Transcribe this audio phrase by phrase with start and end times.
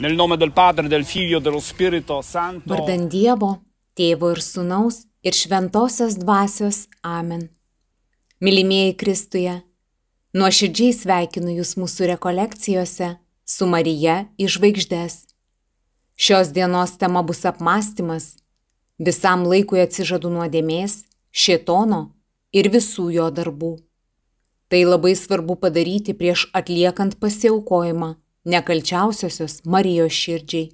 [0.00, 2.72] Nel nome del Padre, del Figlio e dello Spirito Santo.
[2.72, 3.50] Vardan Dievo,
[3.92, 7.42] Tėvo ir Sūnaus ir Šventosios Dvasios Amen.
[8.40, 9.58] Mylimieji Kristuje,
[10.32, 13.10] nuoširdžiai sveikinu Jūs mūsų rekolekcijose
[13.44, 15.18] su Marija iš žvaigždės.
[16.16, 18.30] Šios dienos tema bus apmąstymas,
[18.96, 22.06] visam laikui atsižadu nuodėmės, šėtono
[22.56, 23.76] ir visų jo darbų.
[24.72, 28.14] Tai labai svarbu padaryti prieš atliekant pasiaukojimą
[28.44, 30.70] nekalčiausiosios Marijos širdžiai.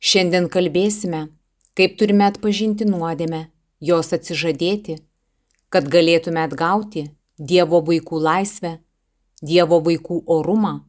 [0.00, 1.26] Šiandien kalbėsime,
[1.76, 3.48] kaip turime atpažinti nuodėmę,
[3.80, 5.00] jos atsižadėti,
[5.68, 8.78] kad galėtume atgauti Dievo vaikų laisvę,
[9.40, 10.80] Dievo vaikų orumą,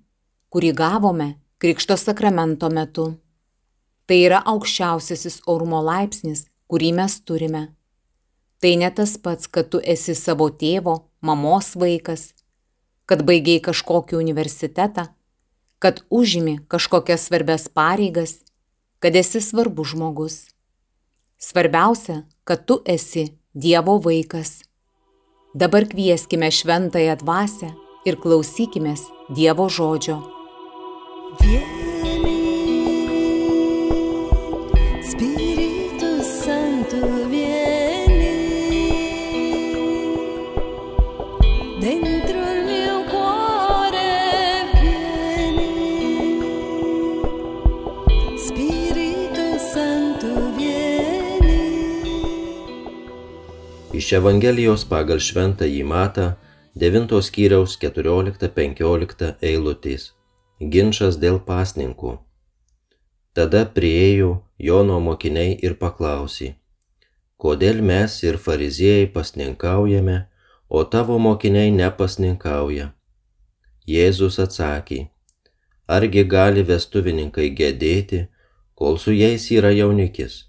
[0.52, 1.30] kurį gavome
[1.62, 3.12] Krikšto sakramento metu.
[4.08, 7.62] Tai yra aukščiausiasis orumo laipsnis, kurį mes turime.
[8.60, 12.32] Tai ne tas pats, kad tu esi savo tėvo, mamos vaikas,
[13.06, 15.08] kad baigiai kažkokį universitetą,
[15.82, 18.36] kad užimi kažkokias svarbias pareigas,
[19.00, 20.36] kad esi svarbus žmogus.
[21.38, 24.62] Svarbiausia, kad tu esi Dievo vaikas.
[25.54, 27.74] Dabar kvieskime šventąją dvasę
[28.06, 28.94] ir klausykime
[29.30, 30.22] Dievo žodžio.
[31.42, 31.81] Vieni,
[54.12, 56.24] Iš Evangelijos pagal šventąjį matą
[56.84, 60.10] 9 skyriaus 14-15 eilutės.
[60.74, 62.12] Ginčas dėl pasninkų.
[63.32, 66.50] Tada priejo Jono mokiniai ir paklausė,
[67.40, 70.18] kodėl mes ir fariziejai pasninkaujame,
[70.68, 72.92] o tavo mokiniai nepasninkauja.
[73.88, 75.06] Jėzus atsakė,
[75.88, 78.26] argi gali vestuvininkai gedėti,
[78.76, 80.42] kol su jais yra jaunikis.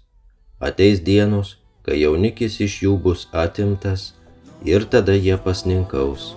[0.59, 4.11] Ateis dienos, kai jaunikis iš jų bus atimtas
[4.65, 6.31] ir tada jie pasninkaus.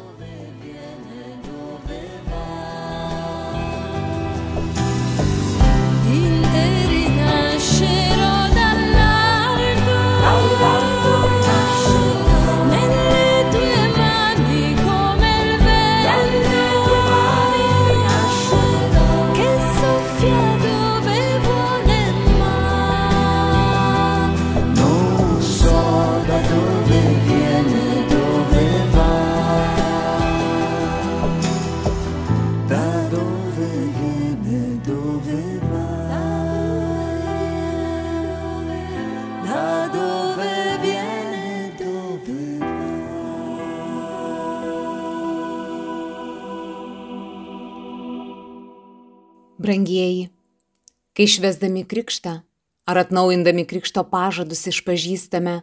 [51.17, 52.43] Kai švesdami krikštą
[52.87, 55.57] ar atnaujindami krikšto pažadus išpažįstame,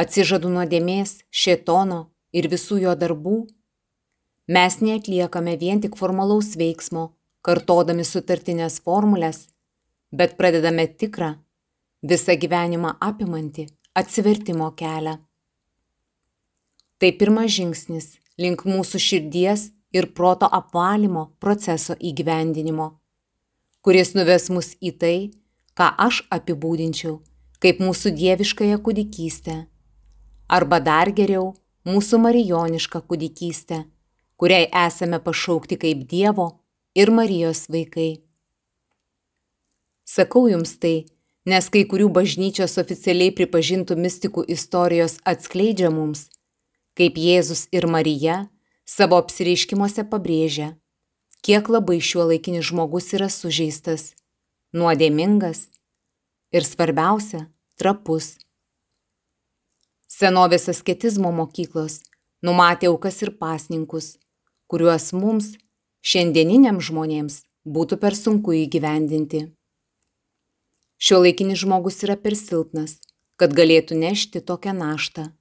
[0.00, 3.36] atsižadu nuodėmės, šėtono ir visų jo darbų,
[4.48, 7.12] mes neatliekame vien tik formalaus veiksmo,
[7.44, 9.48] kartodami sutartinės formulės,
[10.10, 11.34] bet pradedame tikrą,
[12.02, 15.18] visą gyvenimą apimantį atsivertimo kelią.
[16.98, 22.88] Tai pirmas žingsnis link mūsų širdies ir proto apvalymo proceso įgyvendinimo,
[23.84, 25.18] kuris nuves mus į tai,
[25.76, 27.20] ką aš apibūdinčiau
[27.64, 29.54] kaip mūsų dieviškąją kūdikystę,
[30.52, 31.54] arba dar geriau
[31.88, 33.78] mūsų marijonišką kūdikystę,
[34.36, 36.48] kuriai esame pašaukti kaip Dievo
[36.94, 38.20] ir Marijos vaikai.
[40.04, 41.06] Sakau jums tai,
[41.48, 46.28] nes kai kurių bažnyčios oficialiai pripažintų mistikų istorijos atskleidžia mums,
[46.92, 48.42] kaip Jėzus ir Marija
[48.84, 50.74] savo apsireiškimuose pabrėžia,
[51.44, 54.14] kiek labai šiuo laikinis žmogus yra sužeistas,
[54.72, 55.66] nuodėmingas
[56.56, 58.38] ir svarbiausia- trapus.
[60.08, 62.00] Senovės asketizmo mokyklos
[62.42, 64.16] numatė aukas ir pasninkus,
[64.70, 65.58] kuriuos mums,
[66.00, 67.34] šiandieniniams žmonėms,
[67.66, 69.52] būtų per sunku įgyvendinti.
[70.96, 73.00] Šio laikinis žmogus yra per silpnas,
[73.36, 75.32] kad galėtų nešti tokią naštą.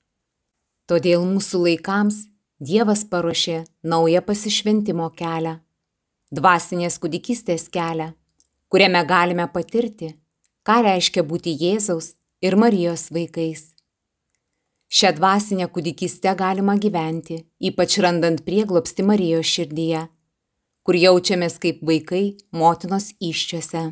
[0.87, 2.27] Todėl mūsų laikams
[2.63, 5.59] Dievas paruošė naują pasišventimo kelią,
[6.33, 8.09] dvasinės kūdikystės kelią,
[8.71, 10.15] kuriame galime patirti,
[10.65, 13.67] ką reiškia būti Jėzaus ir Marijos vaikais.
[14.93, 20.07] Šią dvasinę kūdikystę galima gyventi, ypač randant prieglopsti Marijos širdyje,
[20.85, 23.91] kur jaučiamės kaip vaikai motinos iščiose.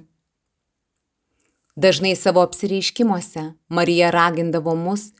[1.78, 5.12] Dažnai savo apsireiškimuose Marija ragindavo mus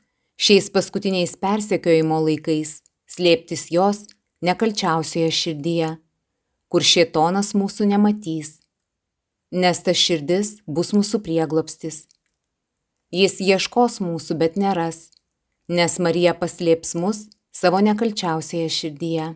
[0.42, 4.08] šiais paskutiniais persekiojimo laikais slėptis jos
[4.42, 5.96] nekalčiausioje širdyje,
[6.72, 8.54] kur šietonas mūsų nematys,
[9.52, 12.06] nes ta širdis bus mūsų prieglopstis.
[13.12, 15.10] Jis ieškos mūsų, bet neras,
[15.68, 19.26] nes Marija paslėps mus savo nekalčiausioje širdyje.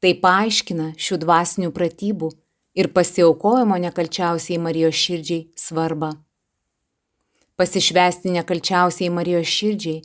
[0.00, 2.30] Tai paaiškina šių dvasinių pratybų
[2.78, 6.12] ir pasiaukojimo nekalčiausiai Marijos širdžiai svarbą.
[7.58, 10.04] Pasišvesti nekalčiausiai Marijos širdžiai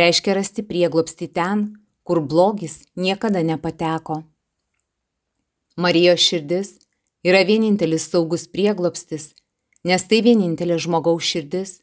[0.00, 1.68] reiškia rasti prieglopsti ten,
[2.02, 4.24] kur blogis niekada nepateko.
[5.76, 6.70] Marijos širdis
[7.26, 9.34] yra vienintelis saugus prieglopstis,
[9.84, 11.80] nes tai vienintelė žmogaus širdis,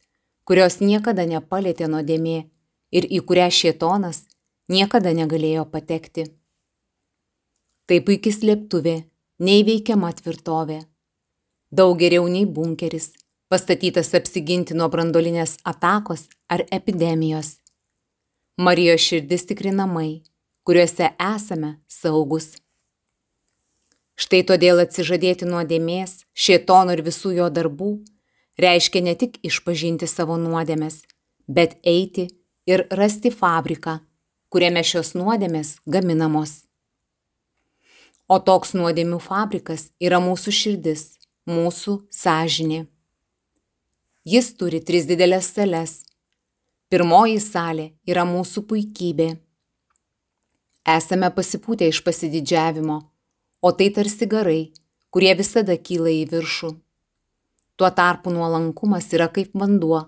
[0.50, 2.40] kurios niekada nepalėtė nuodėmė
[2.98, 4.24] ir į kurią šietonas
[4.74, 6.26] niekada negalėjo patekti.
[7.86, 8.96] Tai puikiai slėptuvė,
[9.46, 10.80] neįveikiama tvirtovė.
[11.70, 13.12] Daug geriau nei bunkeris,
[13.52, 17.60] pastatytas apsiginti nuo brandolinės atakos ar epidemijos.
[18.58, 20.24] Marijos širdis tikri namai,
[20.66, 22.56] kuriuose esame saugus.
[24.20, 27.96] Štai todėl atsižadėti nuodėmės, šėtono ir visų jo darbų
[28.62, 31.02] reiškia ne tik išpažinti savo nuodėmės,
[31.48, 32.28] bet eiti
[32.70, 33.98] ir rasti fabriką,
[34.54, 36.64] kuriame šios nuodėmės gaminamos.
[38.30, 41.04] O toks nuodėmių fabrikas yra mūsų širdis,
[41.50, 42.86] mūsų sąžinė.
[44.24, 46.04] Jis turi tris didelės sales
[46.94, 49.26] Pirmoji salė yra mūsų puikybė.
[50.94, 53.00] Esame pasipūtę iš pasididžiavimo,
[53.64, 54.74] o tai tarsi garai,
[55.08, 56.70] kurie visada kyla į viršų.
[57.80, 60.02] Tuo tarpu nuolankumas yra kaip vanduo,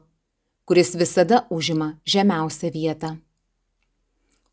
[0.68, 3.12] kuris visada užima žemiausią vietą.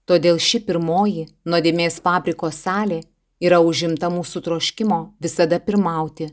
[0.07, 3.01] Todėl ši pirmoji nuodėmės fabriko salė
[3.43, 6.29] yra užimta mūsų troškimo visada pirmauti,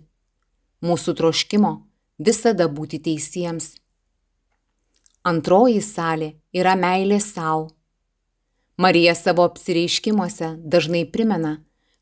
[0.85, 1.71] mūsų troškimo
[2.21, 3.71] visada būti teisiems.
[5.25, 7.71] Antroji salė yra meilė savo.
[8.77, 11.57] Marija savo apsireiškimuose dažnai primena,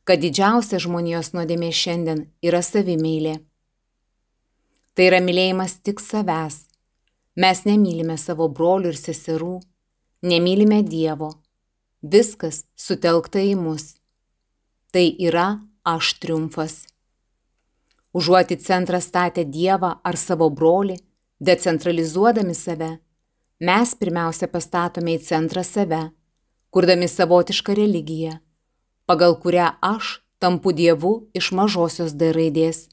[0.07, 3.37] kad didžiausia žmonijos nuodėmė šiandien yra savimeilė.
[4.95, 6.63] Tai yra mylėjimas tik savęs.
[7.37, 9.57] Mes nemylime savo brolių ir seserų,
[10.25, 11.35] nemylime Dievo.
[12.01, 13.91] Viskas sutelkta į mus.
[14.89, 15.49] Tai yra
[15.85, 16.85] aš triumfas.
[18.17, 20.95] Užuoti centrą statę Dievą ar savo brolį,
[21.37, 22.95] decentralizuodami save,
[23.57, 26.11] Mes pirmiausia pastatome į centrą save,
[26.69, 28.35] kurdami savotišką religiją,
[29.07, 32.87] pagal kurią aš tampu Dievu iš mažosios D raidės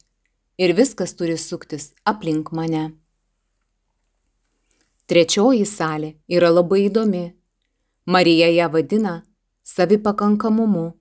[0.57, 2.93] ir viskas turi suktis aplink mane.
[5.11, 7.25] Trečioji salė yra labai įdomi.
[8.07, 9.15] Marija ją vadina
[9.65, 10.93] savipakankamumu,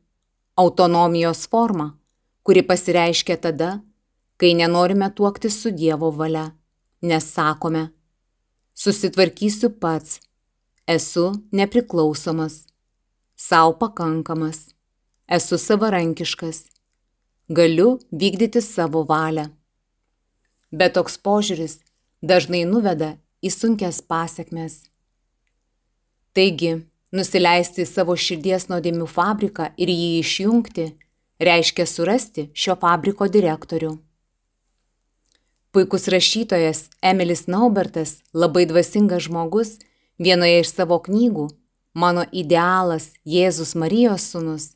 [0.55, 1.93] autonomijos forma,
[2.43, 3.71] kuri pasireiškia tada,
[4.37, 6.49] kai nenorime tuoktis su Dievo valia,
[7.01, 7.89] nes sakome,
[8.75, 10.19] susitvarkysiu pats,
[10.87, 12.65] esu nepriklausomas,
[13.35, 14.72] savo pakankamas,
[15.27, 16.65] esu savarankiškas,
[17.49, 19.49] galiu vykdyti savo valią.
[20.71, 21.79] Bet toks požiūris
[22.21, 24.83] dažnai nuveda į sunkes pasiekmes.
[26.33, 26.81] Taigi,
[27.13, 30.87] nusileisti į savo širdies nuodėmių fabriką ir jį išjungti
[31.39, 33.97] reiškia surasti šio fabriko direktorių.
[35.73, 39.79] Puikus rašytojas Emilis Naubertas, labai dvasingas žmogus,
[40.21, 41.47] vienoje iš savo knygų
[41.93, 44.71] Mano idealas Jėzus Marijos sūnus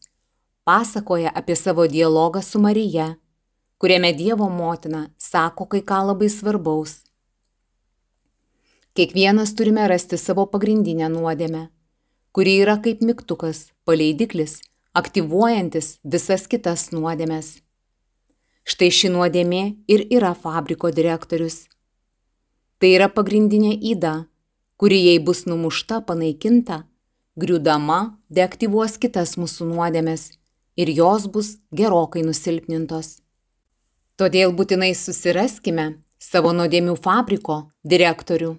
[0.68, 3.16] pasakoja apie savo dialogą su Marija,
[3.78, 6.94] kuriame Dievo motina sako kai ką labai svarbaus.
[8.94, 11.62] Kiekvienas turime rasti savo pagrindinę nuodėmę,
[12.36, 14.58] kuri yra kaip mygtukas, paleidiklis,
[14.92, 17.62] aktyvuojantis visas kitas nuodėmės.
[18.68, 21.62] Štai ši nuodėmė ir yra fabriko direktorius.
[22.84, 24.26] Tai yra pagrindinė įda,
[24.76, 26.82] kuri jei bus numušta, panaikinta,
[27.40, 30.28] griūdama deaktyvuos kitas mūsų nuodėmės
[30.78, 33.18] ir jos bus gerokai nusilpnintos.
[34.18, 35.88] Todėl būtinai susiraskime
[36.22, 38.56] savo nuodėmių fabriko direktorių.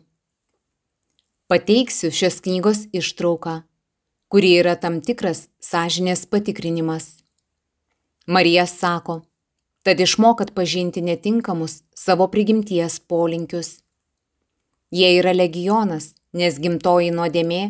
[1.48, 3.62] Pateiksiu šios knygos ištrauką,
[4.28, 7.24] kuri yra tam tikras sąžinės patikrinimas.
[8.28, 9.22] Marija sako,
[9.82, 13.78] tad išmokat pažinti netinkamus savo prigimties polinkius.
[14.92, 17.62] Jie yra legionas, nes gimtoji nuodėmė,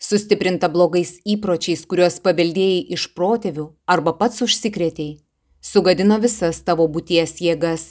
[0.00, 5.20] sustiprinta blogais įpročiais, kuriuos paveldėjai iš protėvių arba pats užsikrėtėjai,
[5.60, 7.90] sugadino visas tavo būties jėgas.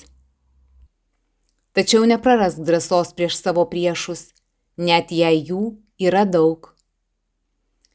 [1.77, 4.31] Tačiau neprarask drąsos prieš savo priešus,
[4.77, 6.73] net jei jų yra daug.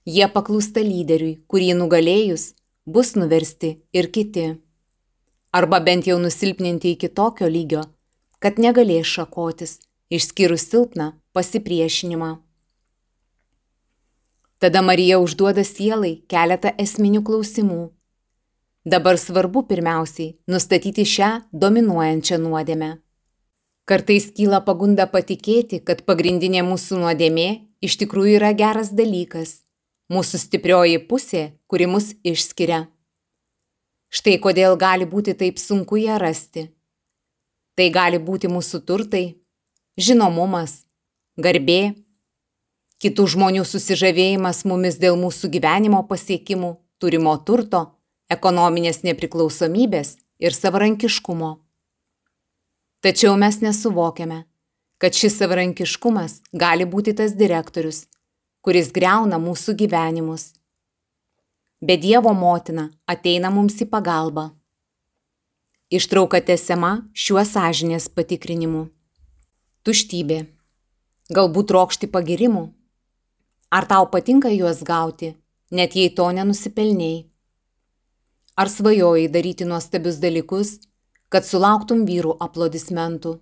[0.06, 2.52] Jie paklūsta lyderiui, kurį nugalėjus
[2.86, 4.46] bus nuversti ir kiti.
[5.54, 7.82] Arba bent jau nusilpninti iki tokio lygio,
[8.38, 9.78] kad negalės šakotis
[10.12, 12.43] išskyrus silpną pasipriešinimą.
[14.64, 17.82] Tada Marija užduoda sielai keletą esminių klausimų.
[18.88, 22.88] Dabar svarbu pirmiausiai nustatyti šią dominuojančią nuodėmę.
[23.84, 27.48] Kartais kyla pagunda patikėti, kad pagrindinė mūsų nuodėmė
[27.84, 29.52] iš tikrųjų yra geras dalykas,
[30.08, 32.86] mūsų stiprioji pusė, kuri mus išskiria.
[34.08, 36.70] Štai kodėl gali būti taip sunku ją rasti.
[37.76, 39.26] Tai gali būti mūsų turtai,
[40.00, 40.86] žinomumas,
[41.36, 41.82] garbė,
[43.04, 47.82] kitų žmonių susižavėjimas mumis dėl mūsų gyvenimo pasiekimų, turimo turto,
[48.32, 51.50] ekonominės nepriklausomybės ir savarankiškumo.
[53.04, 54.44] Tačiau mes nesuvokiame,
[54.96, 58.06] kad šis savarankiškumas gali būti tas direktorius,
[58.64, 60.54] kuris greuna mūsų gyvenimus.
[61.84, 64.46] Bet Dievo motina ateina mums į pagalbą.
[65.92, 68.86] Ištrauka tęsiama šiuo sąžinės patikrinimu.
[69.84, 70.46] Tuštybė.
[71.36, 72.64] Galbūt trokšti pagirimų.
[73.74, 75.32] Ar tau patinka juos gauti,
[75.74, 77.24] net jei to nenusipelniai?
[78.54, 80.76] Ar svajojai daryti nuostabius dalykus,
[81.26, 83.34] kad sulauktum vyrų aplodismentų?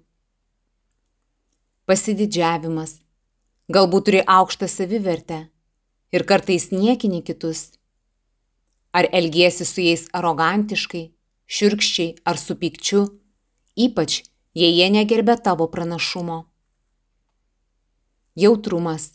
[1.84, 2.96] Pasididžiavimas.
[3.68, 5.42] Galbūt turi aukštą savivertę
[6.16, 7.76] ir kartais niekini kitus.
[8.96, 11.06] Ar elgiesi su jais arogantiškai,
[11.44, 13.06] širkščiai ar su pykčiu,
[13.76, 14.22] ypač
[14.56, 16.46] jei jie negerbė tavo pranašumo.
[18.32, 19.12] Jautrumas.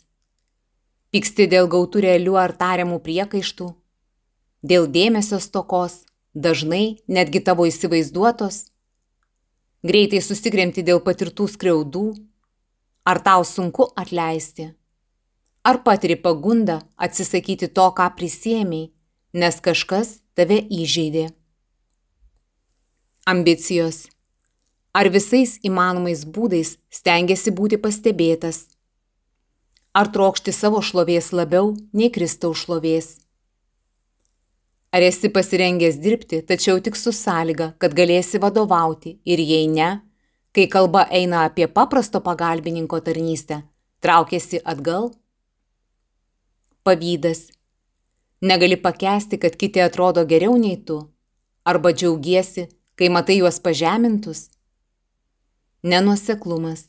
[1.08, 3.68] Pyksti dėl gautų realių ar tariamų priekaištų,
[4.60, 6.02] dėl dėmesio stokos,
[6.36, 8.66] dažnai netgi tavo įsivaizduotos,
[9.80, 12.04] greitai susigremti dėl patirtų skriaudų,
[13.08, 14.68] ar tau sunku atleisti,
[15.64, 18.90] ar patiri pagundą atsisakyti to, ką prisėmiai,
[19.32, 21.30] nes kažkas tave įžeidė.
[23.28, 24.08] Ambicijos.
[24.92, 28.66] Ar visais įmanomais būdais stengiasi būti pastebėtas?
[29.96, 33.16] Ar trokšti savo šlovės labiau nei Kristaus šlovės?
[34.92, 39.88] Ar esi pasirengęs dirbti, tačiau tik su sąlyga, kad galėsi vadovauti ir jei ne,
[40.56, 43.62] kai kalba eina apie paprasto pagalbininko tarnystę,
[44.00, 45.10] traukiasi atgal?
[46.84, 47.50] Pavydas.
[48.40, 51.02] Negali pakesti, kad kiti atrodo geriau nei tu,
[51.68, 54.46] arba džiaugiesi, kai matai juos pažemintus?
[55.82, 56.86] Nenuoseklumas.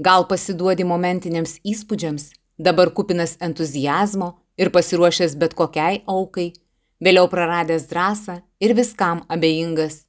[0.00, 6.52] Gal pasiduodi momentiniams įspūdžiams, dabar kupinas entuzijazmo ir pasiruošęs bet kokiai aukai,
[7.02, 10.06] vėliau praradęs drąsą ir viskam abejingas.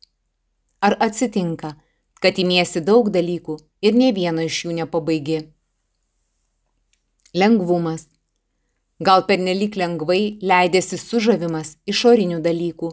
[0.80, 1.75] Ar atsitinka,
[2.22, 5.40] kad imiesi daug dalykų ir ne vieno iš jų nepabaigi?
[7.34, 8.08] Lengvumas.
[9.04, 12.92] Gal pernelyg lengvai leidėsi sužavimas išorinių dalykų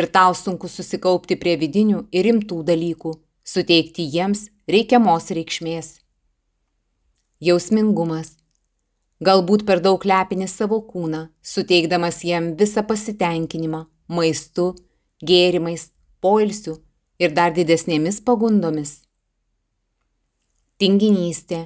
[0.00, 6.01] ir tau sunku susikaupti prie vidinių ir rimtų dalykų suteikti jiems reikiamos reikšmės.
[7.42, 8.36] Jausmingumas.
[9.18, 14.68] Galbūt per daug lepini savo kūną, suteikdamas jam visą pasitenkinimą maistu,
[15.26, 15.88] gėrimais,
[16.22, 16.76] poilsiu
[17.18, 19.00] ir dar didesnėmis pagundomis.
[20.78, 21.64] Tinginystė.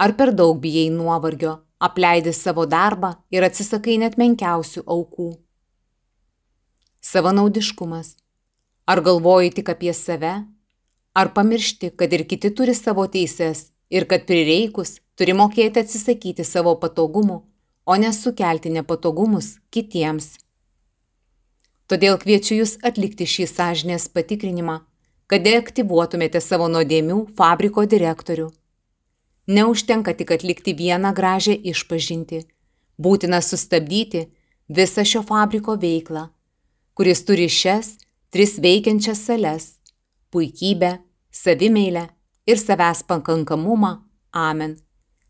[0.00, 5.28] Ar per daug bijai nuovargio, apleidai savo darbą ir atsisakai net menkiausių aukų?
[7.04, 8.14] Savanaudiškumas.
[8.88, 10.32] Ar galvoji tik apie save,
[11.12, 16.74] ar pamiršti, kad ir kiti turi savo teises ir kad prireikus turi mokėti atsisakyti savo
[16.80, 17.42] patogumų,
[17.84, 20.36] o nesukelti nepatogumus kitiems.
[21.90, 24.78] Todėl kviečiu Jūs atlikti šį sąžinės patikrinimą,
[25.26, 28.50] kad deaktyvuotumėte savo nuodėmių fabriko direktorių.
[29.50, 32.44] Neužtenka tik atlikti vieną gražią išpažinti,
[33.02, 34.28] būtina sustabdyti
[34.70, 36.28] visą šio fabriko veiklą,
[36.94, 37.96] kuris turi šias
[38.32, 39.66] tris veikiančias sales-
[40.32, 40.98] puikybę,
[41.30, 42.08] savimeilę
[42.46, 43.92] ir savęs pakankamumą.
[44.32, 44.78] Amen.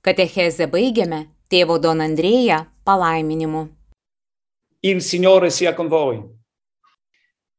[0.02, 3.60] Katechezę baigiame tėvo Don Andrėja palaiminimu.
[4.82, 6.18] Il Signore sia con voi.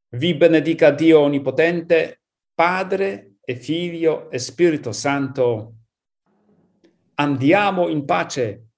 [0.10, 2.20] Vi benedica Dio Onnipotente,
[2.54, 5.74] Padre e Figlio e Spirito Santo.
[7.16, 8.73] Andiamo in pace.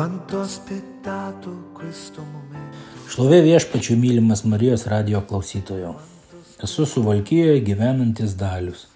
[0.00, 2.78] Quanto aspettato questo momento.
[3.12, 5.90] Šlovė viešpačių mylimas Marijos radio klausytojo.
[6.64, 8.86] Esu Suvalkijoje gyvenantis dalius.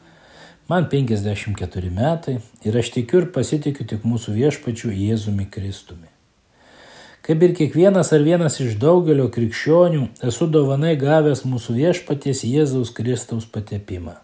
[0.71, 6.09] Man 54 metai ir aš tikiu ir pasitikiu tik mūsų viešpačių Jėzumi Kristumi.
[7.29, 13.45] Kaip ir kiekvienas ar vienas iš daugelio krikščionių, esu dovanai gavęs mūsų viešpaties Jėzaus Kristaus
[13.45, 14.17] patepimą.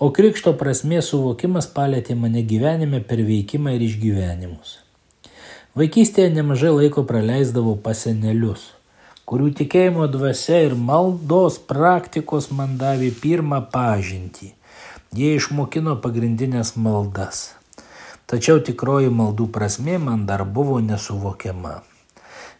[0.00, 4.78] O krikšto prasmės suvokimas palėtė mane gyvenime per veikimą ir išgyvenimus.
[5.74, 8.60] Vaikystėje nemažai laiko praleisdavau pas senelius,
[9.26, 14.52] kurių tikėjimo dvasia ir maldos praktikos man davė pirmą pažintį.
[15.18, 17.42] Jie išmokino pagrindinės maldas.
[18.30, 21.74] Tačiau tikroji maldų prasme man dar buvo nesuvokiama.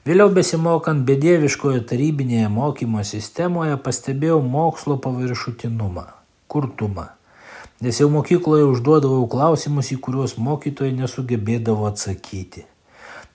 [0.02, 6.08] Vėliau besimokant bedieviškoje tarybinėje mokymo sistemoje pastebėjau mokslo paviršutinumą,
[6.50, 7.12] kurtumą.
[7.78, 12.66] Nes jau mokykloje užduodavau klausimus, į kuriuos mokytojai nesugebėdavo atsakyti.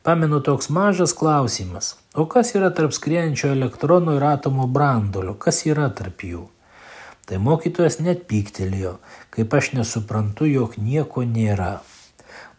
[0.04, 1.96] Pamenu toks mažas klausimas.
[2.16, 5.34] O kas yra tarp skrienčio elektronų ir atomo brandolio?
[5.36, 6.46] Kas yra tarp jų?
[7.28, 8.94] Tai mokytojas net pyktelėjo,
[9.36, 11.82] kaip aš nesuprantu, jog nieko nėra.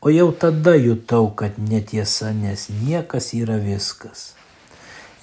[0.05, 4.35] O jau tada jutau, kad netiesa, nes niekas yra viskas.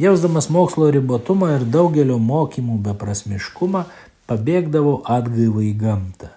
[0.01, 3.85] Jausdamas mokslo ribotumą ir daugelio mokymų beprasmiškumą,
[4.25, 6.33] pabėgdavau atgaivą į gamtą.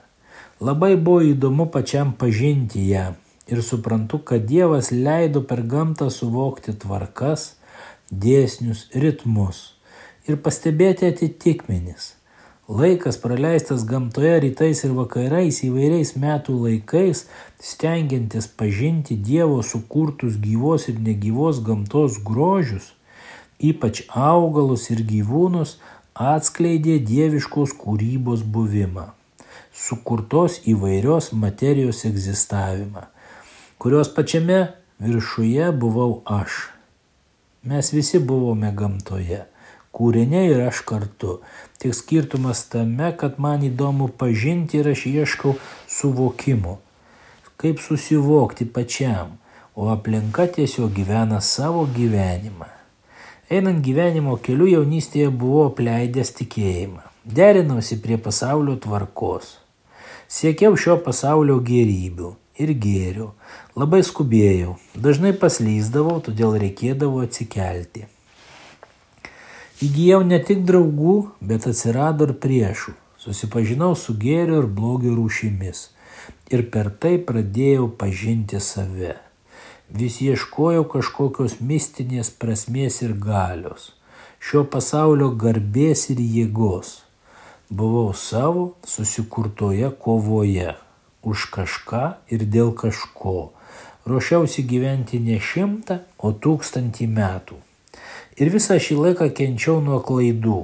[0.61, 3.09] Labai buvo įdomu pačiam pažinti ją
[3.51, 7.57] ir suprantu, kad Dievas leido per gamtą suvokti tvarkas,
[8.11, 9.67] dėsnius, ritmus
[10.29, 12.15] ir pastebėti atitikmenis.
[12.71, 17.25] Laikas praleistas gamtoje rytais ir vakarais įvairiais metų laikais,
[17.59, 22.93] stengiantis pažinti Dievo sukurtus gyvos ir negyvos gamtos grožius,
[23.59, 25.81] ypač augalus ir gyvūnus,
[26.15, 29.11] atskleidė dieviškos kūrybos buvimą,
[29.75, 33.10] sukurtos įvairios materijos egzistavimą,
[33.81, 34.67] kurios pačiame
[34.99, 36.53] viršuje buvau aš.
[37.63, 39.39] Mes visi buvome gamtoje,
[39.97, 41.39] kūriniai ir aš kartu.
[41.81, 45.55] Tik skirtumas tame, kad man įdomu pažinti ir aš ieškau
[45.89, 46.75] suvokimo,
[47.57, 49.39] kaip susivokti pačiam,
[49.73, 52.69] o aplinka tiesiog gyvena savo gyvenimą.
[53.49, 59.57] Einant gyvenimo keliu jaunystėje buvau apleidęs tikėjimą, derinausi prie pasaulio tvarkos.
[60.29, 63.31] Siekiau šio pasaulio gerybių ir gėrių,
[63.81, 68.07] labai skubėjau, dažnai paslyzdavau, todėl reikėdavo atsikelti.
[69.81, 72.93] Įgyjau ne tik draugų, bet atsirado ir priešų.
[73.21, 75.89] Susipažinau su gėrio ir blogio rūšimis
[76.51, 79.15] ir per tai pradėjau pažinti save.
[80.01, 83.91] Vis ieškojau kažkokios mistinės prasmės ir galios,
[84.39, 87.01] šio pasaulio garbės ir jėgos.
[87.71, 90.75] Buvau savo susikurtoje kovoje
[91.23, 93.53] už kažką ir dėl kažko.
[94.09, 97.59] Ruošiausi gyventi ne šimtą, o tūkstantį metų.
[98.41, 100.63] Ir visą šį laiką kenčiau nuo klaidų.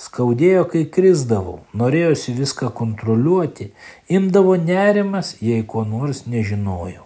[0.00, 3.66] Skaudėjo, kai krizdavau, norėjosi viską kontroliuoti,
[4.08, 7.04] imdavo nerimas, jei ko nors nežinojau.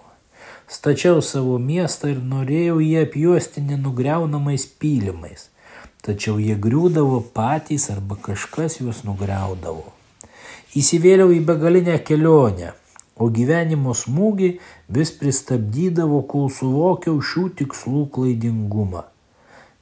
[0.70, 5.48] Stačiau savo miestą ir norėjau jį apjuosti nenugriaunamais pylimais,
[6.06, 9.90] tačiau jie griūdavo patys arba kažkas juos nugriaudavo.
[10.78, 12.72] Įsivėliau į begalinę kelionę,
[13.16, 14.50] o gyvenimo smūgį
[14.94, 19.04] vis pristabdydavo, kol suvokiau šių tikslų klaidingumą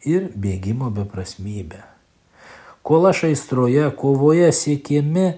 [0.04, 1.82] ir bėgimo beprasmybę.
[2.82, 5.28] Kol aš aistroje, kovoje siekėmi,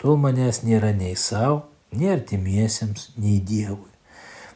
[0.00, 3.90] tol manęs nėra nei savo, nei artimiesiems, nei Dievui.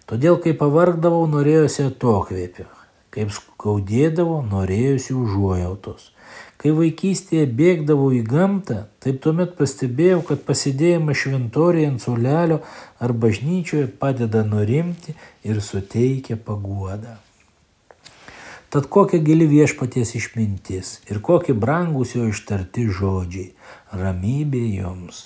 [0.09, 2.67] Todėl, kai pavargdavau, norėjosi atokvėpio,
[3.13, 6.14] kaip skaudėdavo, norėjosi užuojautos.
[6.61, 12.63] Kai vaikystėje bėgdavau į gamtą, taip tuomet pastebėjau, kad pasidėjimas šventorėje ant sulelio
[13.05, 15.13] ar bažnyčioje padeda nurimti
[15.45, 17.19] ir suteikia paguodą.
[18.75, 23.53] Tad kokia gili viešpaties išmintis ir kokie brangus jo ištarti žodžiai-
[24.01, 25.21] ramybė joms.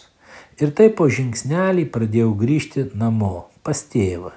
[0.58, 4.34] Ir taip po žingsnelį pradėjau grįžti namo, pas tėvą.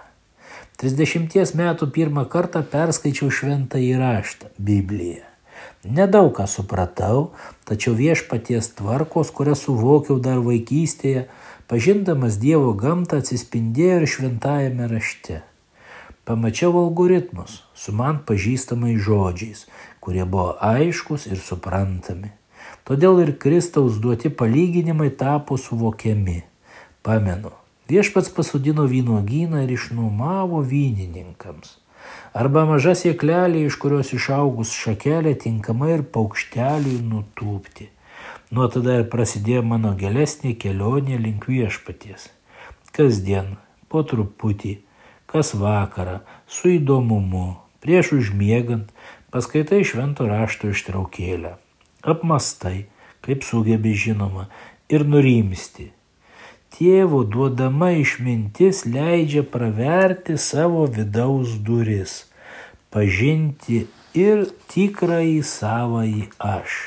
[0.82, 5.31] 30 metų pirmą kartą perskaičiau šventą įraštą- Bibliją.
[5.82, 7.32] Nedaug ką supratau,
[7.66, 11.26] tačiau viešpaties tvarkos, kurias suvokiau dar vaikystėje,
[11.66, 15.42] pažindamas Dievo gamtą atsispindėjo ir šventajame rašte.
[16.22, 19.66] Pamačiau algoritmus su man pažįstamais žodžiais,
[19.98, 22.30] kurie buvo aiškus ir suprantami.
[22.86, 26.44] Todėl ir Kristaus duoti palyginimai tapo suvokiami.
[27.02, 27.58] Pamenu,
[27.90, 31.81] viešpats pasodino vynuogyną ir išnuomavo vynininkams
[32.34, 37.90] arba maža sieklelė, iš kurios išaugus šakelė tinkamai ir paukšteliui nutūpti.
[38.52, 42.28] Nuo tada ir prasidėjo mano gilesnė kelionė link viešpaties.
[42.92, 43.56] Kasdien,
[43.88, 44.74] po truputį,
[45.32, 48.92] kas vakarą, su įdomumu, prieš užmiegant,
[49.32, 51.56] paskaitai švento rašto ištraukėlę.
[52.04, 52.90] Apmastai,
[53.24, 54.50] kaip sugebi žinoma,
[54.92, 55.92] ir nurimsti
[56.76, 62.16] tėvo duodama išmintis leidžia praverti savo vidaus duris,
[62.94, 63.86] pažinti
[64.18, 66.80] ir tikrąjį savąjį aš.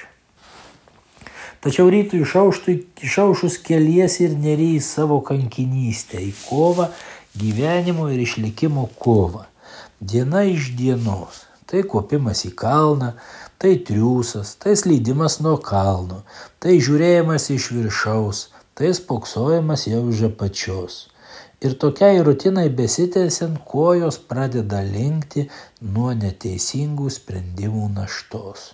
[1.64, 6.90] Tačiau rytų išaušus keliesi ir neri į savo kankinystę, į kovą,
[7.40, 9.46] gyvenimo ir išlikimo kovą.
[10.00, 11.46] Diena iš dienos.
[11.64, 13.14] Tai kopimas į kalną,
[13.56, 16.20] tai triūsas, tai slydimas nuo kalno,
[16.60, 18.42] tai žiūrėjimas iš viršaus,
[18.74, 20.94] tai spoksojimas jau iš apačios.
[21.64, 25.46] Ir tokiai rutinai besitęsiant kojos pradeda linkti
[25.96, 28.72] nuo neteisingų sprendimų naštos.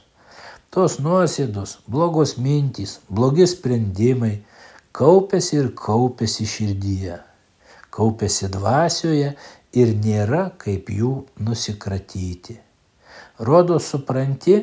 [0.75, 4.33] Tos nuosėdos, blogos mintys, blogi sprendimai
[4.97, 7.21] kaupėsi ir kaupėsi širdyje,
[7.95, 9.35] kaupėsi dvasioje
[9.83, 11.13] ir nėra kaip jų
[11.47, 12.59] nusikratyti.
[13.51, 14.57] Rodo supranti,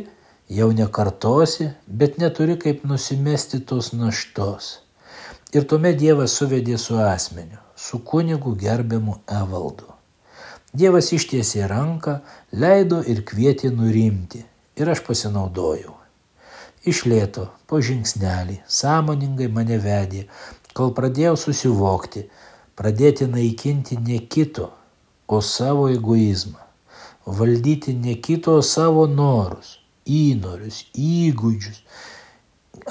[0.50, 4.87] jau nekartosi, bet neturi kaip nusimesti tos naštos.
[5.56, 9.86] Ir tuomet Dievas suvedė su asmeniu, su kunigu gerbiamu Evaldu.
[10.76, 12.18] Dievas ištiesė ranką,
[12.52, 14.42] leido ir kvietė nurimti.
[14.76, 15.94] Ir aš pasinaudojau.
[16.84, 20.26] Iš lėto, po žingsnelį, sąmoningai mane vedė,
[20.76, 22.26] kol pradėjau susivokti,
[22.76, 24.68] pradėti naikinti ne kito,
[25.28, 26.60] o savo egoizmą.
[27.40, 31.82] Valdyti ne kito, o savo norus, įnorius, įgūdžius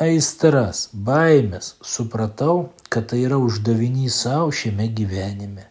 [0.02, 5.64] aistras, baimės, supratau, kad tai yra uždavinys savo šiame gyvenime.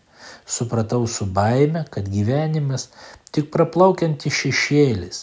[0.45, 2.89] Supratau su baime, kad gyvenimas
[3.33, 5.21] tik praplaukiantis šešėlis.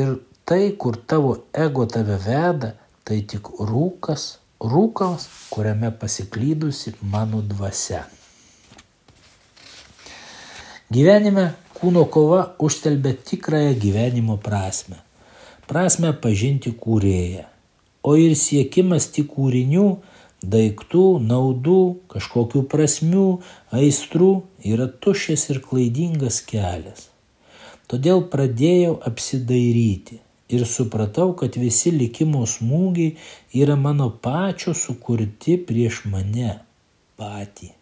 [0.00, 0.16] Ir
[0.48, 4.26] tai, kur tavo ego tave veda, tai tik rūkas,
[4.60, 8.04] rūkas, kuriame pasiklydusi mano dvasia.
[10.92, 15.00] Gyvenime kūno kova užstelbė tikrąją gyvenimo prasme.
[15.68, 17.48] Prasme pažinti kūrėją
[18.04, 19.86] o ir siekimas tik kūrinių,
[20.54, 21.80] daiktų, naudų,
[22.12, 23.28] kažkokių prasmių,
[23.80, 24.30] aistrų
[24.74, 27.08] yra tuščias ir klaidingas kelias.
[27.88, 30.20] Todėl pradėjau apsidairyti
[30.54, 33.16] ir supratau, kad visi likimo smūgiai
[33.64, 36.58] yra mano pačio sukurti prieš mane
[37.20, 37.72] patį.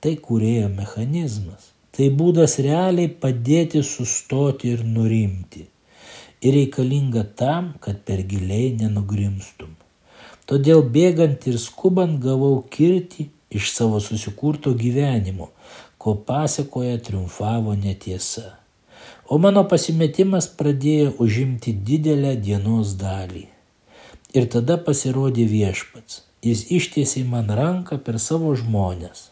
[0.00, 1.74] Tai kūrėjo mechanizmas.
[1.94, 5.66] Tai būdas realiai padėti sustoti ir nurimti
[6.42, 9.74] ir reikalinga tam, kad per giliai nenugrimstum.
[10.48, 15.50] Todėl bėgant ir skubant gavau kirti iš savo susikurto gyvenimo,
[15.98, 18.56] ko pasakoje triumfavo netiesa.
[19.30, 23.44] O mano pasimetimas pradėjo užimti didelę dienos dalį.
[24.34, 26.24] Ir tada pasirodė viešpats.
[26.42, 29.28] Jis ištiesė man ranką per savo žmonės.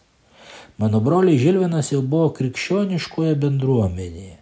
[0.79, 4.37] Mano broliai Žilvinas jau buvo krikščioniškoje bendruomenėje.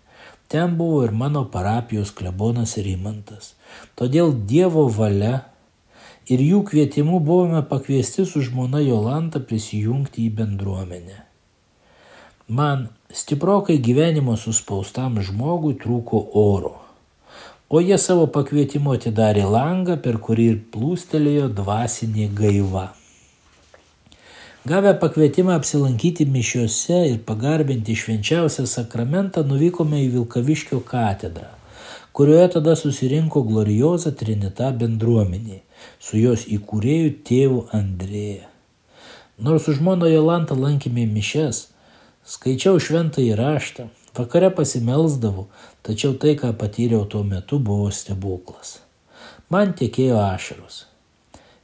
[0.48, 3.54] Ten buvo ir mano parapijos klebonas Rimantas.
[3.98, 5.42] Todėl Dievo valia
[6.30, 11.22] ir jų kvietimu buvome pakviesti su žmona Jolanta prisijungti į bendruomenę.
[12.46, 16.76] Man stiprokai gyvenimo suspaustam žmogui trūko oro,
[17.66, 22.92] o jie savo pakvietimu atidarė langą, per kurį ir plūstelėjo dvasinė gaiva.
[24.66, 31.52] Gavę pakvietimą apsilankyti mišiuose ir pagarbinti švenčiausią sakramentą, nuvykome į Vilkaviškio katedrą,
[32.16, 35.60] kurioje tada susirinko glorioza Trinita bendruomenė
[36.06, 38.48] su jos įkūrėjų tėvu Andrėja.
[39.38, 41.62] Nors su žmona Jolanta lankėme mišes,
[42.34, 43.86] skaičiau šventąjį raštą,
[44.18, 45.46] vakare pasimelsdavau,
[45.86, 48.80] tačiau tai, ką patyriau tuo metu, buvo stebuklas.
[49.46, 50.82] Man tekėjo ašaros.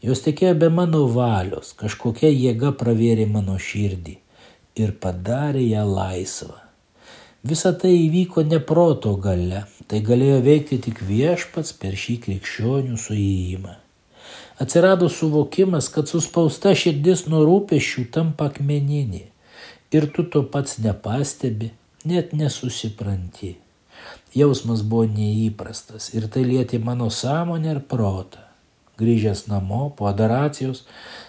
[0.02, 4.16] Jos tekėjo be mano valios, kažkokia jėga pravėrė mano širdį
[4.82, 6.58] ir padarė ją laisvą.
[7.46, 13.78] Visa tai įvyko ne proto gale, tai galėjo veikti tik viešpats per šį krikščionių suįėjimą.
[14.62, 19.24] Atsirado suvokimas, kad suspausta širdis nuo rūpešių tampa akmeninė
[19.94, 21.72] ir tu to pats nepastebi,
[22.06, 23.56] net nesusipranti.
[24.34, 28.51] Jausmas buvo neįprastas ir tai lietė mano sąmonę ir protą.
[29.02, 30.84] Grįžęs namo po adoracijos,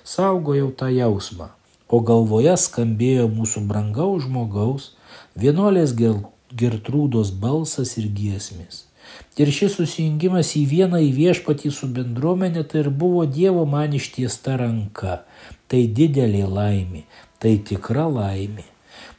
[0.06, 1.50] saugojau tą jausmą,
[1.90, 4.90] o galvoje skambėjo mūsų brangaus žmogaus,
[5.36, 8.84] vienolės gertrūdos balsas ir giesmės.
[9.42, 14.60] Ir šis susijungimas į vieną į viešpatį su bendruomenė tai ir buvo Dievo man ištiesta
[14.62, 15.24] ranka.
[15.68, 17.02] Tai didelė laimė,
[17.42, 18.68] tai tikra laimė.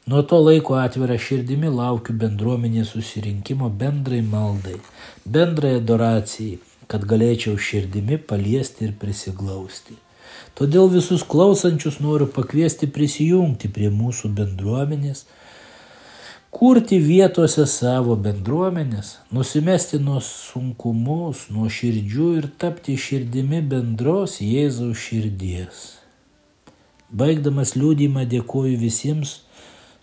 [0.06, 4.76] Nuo to laiko atvira širdimi laukiu bendruomenės susirinkimo bendrai maldai,
[5.36, 9.96] bendrai adoracijai, kad galėčiau širdimi paliesti ir prisiglausti.
[10.58, 15.24] Todėl visus klausančius noriu pakviesti prisijungti prie mūsų bendruomenės,
[16.54, 25.82] kurti vietose savo bendruomenės, nusimesti nuo sunkumus, nuo širdžių ir tapti širdimi bendros Jėzaus širdies.
[27.10, 29.40] Baigdamas liūdimą dėkoju visiems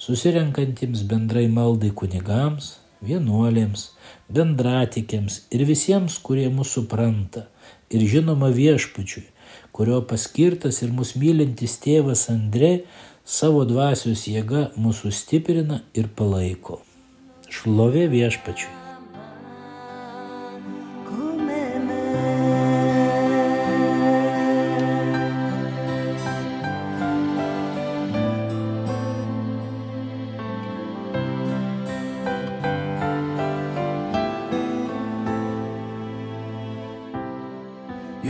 [0.01, 3.91] susirenkantiems bendrai maldai kunigams, vienuolėms,
[4.29, 7.47] bendratikiams ir visiems, kurie mus supranta
[7.91, 9.25] ir žinoma viešpačiui,
[9.75, 12.73] kurio paskirtas ir mus mylintis tėvas Andrė
[13.25, 16.81] savo dvasios jėga mūsų stiprina ir palaiko.
[17.51, 18.80] Šlovė viešpačiui.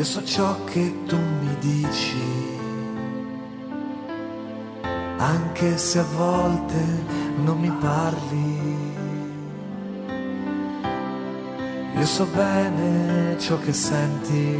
[0.01, 2.17] Io so ciò che tu mi dici,
[5.17, 6.83] anche se a volte
[7.43, 8.93] non mi parli.
[11.99, 14.57] Io so bene ciò che senti,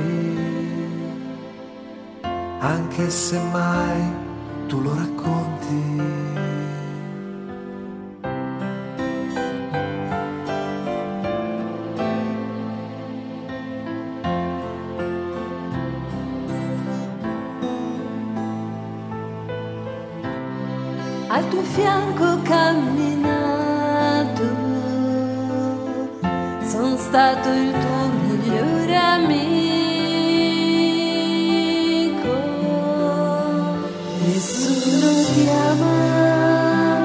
[2.60, 4.13] anche se mai
[4.67, 6.70] tu lo racconti.
[27.41, 29.49] Stato il tuo migliore amico.
[34.25, 36.99] Nessuno ti ama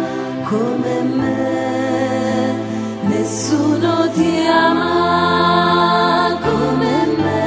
[0.45, 2.55] come me,
[3.03, 7.45] nessuno ti ama come me.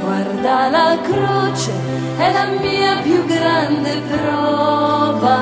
[0.00, 1.72] Guarda la croce,
[2.18, 5.38] è la mia più grande prova.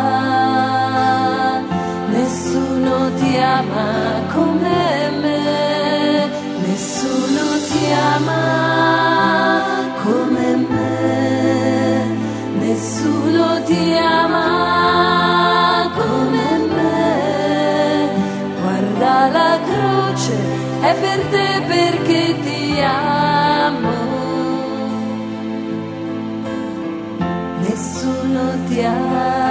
[2.10, 4.97] Nessuno ti ama come me,
[7.88, 9.62] ci ama
[10.02, 12.04] come me,
[12.60, 18.10] nessuno ti ama come me.
[18.60, 20.36] Guarda la croce,
[20.82, 24.00] è per te perché ti amo.
[27.62, 29.47] Nessuno ti ama.